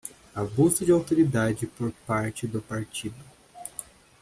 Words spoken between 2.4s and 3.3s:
do partido.